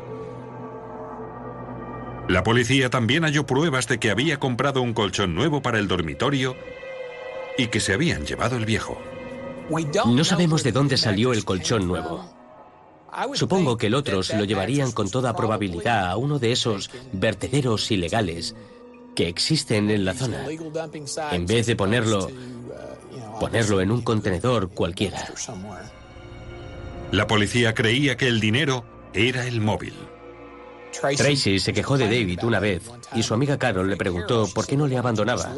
La 2.29 2.43
policía 2.43 2.91
también 2.91 3.23
halló 3.23 3.47
pruebas 3.47 3.87
de 3.87 3.97
que 3.97 4.11
había 4.11 4.39
comprado 4.39 4.83
un 4.83 4.93
colchón 4.93 5.33
nuevo 5.33 5.63
para 5.63 5.79
el 5.79 5.87
dormitorio 5.87 6.55
y 7.57 7.67
que 7.67 7.79
se 7.79 7.93
habían 7.93 8.25
llevado 8.25 8.57
el 8.57 8.65
viejo. 8.65 9.01
No 10.05 10.23
sabemos 10.23 10.63
de 10.63 10.71
dónde 10.71 10.97
salió 10.97 11.33
el 11.33 11.45
colchón 11.45 11.87
nuevo. 11.87 12.29
Supongo 13.33 13.77
que 13.77 13.87
el 13.87 13.95
otro 13.95 14.23
se 14.23 14.37
lo 14.37 14.43
llevarían 14.43 14.91
con 14.91 15.09
toda 15.09 15.35
probabilidad 15.35 16.09
a 16.09 16.17
uno 16.17 16.37
de 16.37 16.51
esos 16.51 16.91
vertederos 17.13 17.89
ilegales 17.89 18.55
que 19.15 19.29
existen 19.29 19.89
en 19.89 20.03
la 20.03 20.13
zona, 20.13 20.45
en 21.31 21.45
vez 21.45 21.65
de 21.65 21.75
ponerlo, 21.75 22.29
ponerlo 23.39 23.79
en 23.79 23.91
un 23.91 24.01
contenedor 24.01 24.69
cualquiera. 24.69 25.33
La 27.11 27.27
policía 27.27 27.73
creía 27.73 28.17
que 28.17 28.27
el 28.27 28.41
dinero 28.41 28.83
era 29.13 29.47
el 29.47 29.61
móvil. 29.61 29.93
Tracy 31.01 31.59
se 31.59 31.73
quejó 31.73 31.97
de 31.97 32.05
David 32.05 32.43
una 32.43 32.59
vez 32.59 32.83
y 33.13 33.23
su 33.23 33.33
amiga 33.33 33.57
Carol 33.57 33.89
le 33.89 33.97
preguntó 33.97 34.47
por 34.53 34.65
qué 34.65 34.77
no 34.77 34.87
le 34.87 34.97
abandonaba, 34.97 35.53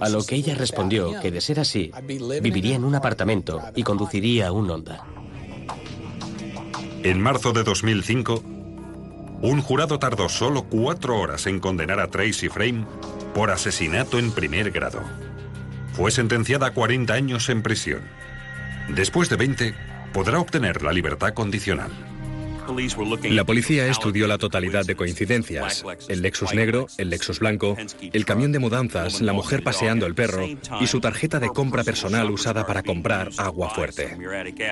a 0.00 0.08
lo 0.08 0.24
que 0.24 0.36
ella 0.36 0.54
respondió 0.54 1.20
que 1.20 1.30
de 1.30 1.40
ser 1.40 1.60
así, 1.60 1.90
viviría 2.06 2.76
en 2.76 2.84
un 2.84 2.94
apartamento 2.94 3.62
y 3.74 3.82
conduciría 3.82 4.52
un 4.52 4.70
Honda. 4.70 5.04
En 7.02 7.20
marzo 7.20 7.52
de 7.52 7.64
2005, 7.64 8.42
un 9.42 9.60
jurado 9.60 9.98
tardó 9.98 10.28
solo 10.28 10.64
cuatro 10.64 11.18
horas 11.18 11.46
en 11.46 11.58
condenar 11.58 11.98
a 11.98 12.08
Tracy 12.08 12.48
Frame 12.48 12.86
por 13.34 13.50
asesinato 13.50 14.18
en 14.18 14.30
primer 14.30 14.70
grado. 14.70 15.02
Fue 15.94 16.10
sentenciada 16.10 16.68
a 16.68 16.74
40 16.74 17.12
años 17.12 17.48
en 17.48 17.62
prisión. 17.62 18.02
Después 18.88 19.28
de 19.28 19.36
20, 19.36 19.74
podrá 20.12 20.38
obtener 20.38 20.82
la 20.82 20.92
libertad 20.92 21.34
condicional. 21.34 22.11
La 23.24 23.44
policía 23.44 23.86
estudió 23.86 24.26
la 24.26 24.38
totalidad 24.38 24.84
de 24.84 24.94
coincidencias. 24.94 25.84
El 26.08 26.22
Lexus 26.22 26.54
negro, 26.54 26.86
el 26.98 27.10
Lexus 27.10 27.38
blanco, 27.38 27.76
el 28.12 28.24
camión 28.24 28.52
de 28.52 28.58
mudanzas, 28.58 29.20
la 29.20 29.32
mujer 29.32 29.62
paseando 29.62 30.06
el 30.06 30.14
perro 30.14 30.46
y 30.80 30.86
su 30.86 31.00
tarjeta 31.00 31.38
de 31.38 31.48
compra 31.48 31.84
personal 31.84 32.30
usada 32.30 32.66
para 32.66 32.82
comprar 32.82 33.30
agua 33.36 33.70
fuerte. 33.70 34.16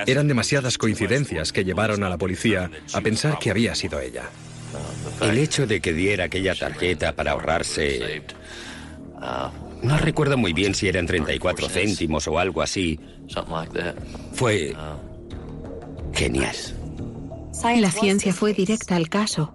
Eran 0.07 0.29
demasiadas 0.29 0.79
coincidencias 0.79 1.53
que 1.53 1.65
llevaron 1.65 2.03
a 2.03 2.09
la 2.09 2.19
policía 2.19 2.71
a 2.93 3.01
pensar 3.01 3.39
que 3.39 3.51
había 3.51 3.75
sido 3.75 4.01
ella. 4.01 4.31
El 5.21 5.39
hecho 5.39 5.67
de 5.67 5.81
que 5.81 5.93
diera 5.93 6.25
aquella 6.25 6.55
tarjeta 6.55 7.15
para 7.15 7.33
ahorrarse... 7.33 8.23
No 9.83 9.97
recuerdo 9.97 10.37
muy 10.37 10.53
bien 10.53 10.75
si 10.75 10.89
eran 10.89 11.07
34 11.07 11.69
céntimos 11.69 12.29
o 12.29 12.39
algo 12.39 12.61
así. 12.63 13.01
Fue 14.33 14.75
genial. 16.13 16.57
La 17.63 17.91
ciencia 17.91 18.33
fue 18.33 18.55
directa 18.55 18.97
al 18.97 19.09
caso, 19.09 19.53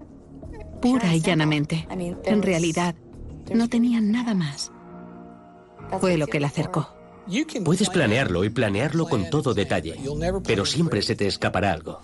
pura 0.81 1.15
y 1.15 1.21
llanamente. 1.21 1.87
En 2.25 2.43
realidad, 2.43 2.95
no 3.53 3.67
tenían 3.67 4.11
nada 4.11 4.33
más. 4.33 4.71
Fue 5.99 6.17
lo 6.17 6.27
que 6.27 6.39
la 6.39 6.47
acercó. 6.47 6.95
Puedes 7.63 7.89
planearlo 7.89 8.43
y 8.43 8.49
planearlo 8.49 9.07
con 9.07 9.29
todo 9.29 9.53
detalle, 9.53 9.99
pero 10.45 10.65
siempre 10.65 11.01
se 11.01 11.15
te 11.15 11.25
escapará 11.25 11.71
algo. 11.71 11.99